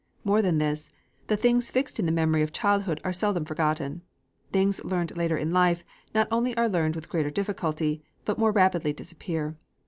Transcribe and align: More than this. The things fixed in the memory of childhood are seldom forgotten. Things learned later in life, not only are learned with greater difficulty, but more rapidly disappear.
More 0.23 0.41
than 0.41 0.57
this. 0.57 0.89
The 1.27 1.37
things 1.37 1.69
fixed 1.69 1.99
in 1.99 2.07
the 2.07 2.11
memory 2.11 2.41
of 2.41 2.51
childhood 2.51 2.99
are 3.03 3.13
seldom 3.13 3.45
forgotten. 3.45 4.01
Things 4.51 4.83
learned 4.83 5.15
later 5.15 5.37
in 5.37 5.53
life, 5.53 5.85
not 6.15 6.27
only 6.31 6.57
are 6.57 6.67
learned 6.67 6.95
with 6.95 7.07
greater 7.07 7.29
difficulty, 7.29 8.01
but 8.25 8.39
more 8.39 8.51
rapidly 8.51 8.93
disappear. 8.93 9.57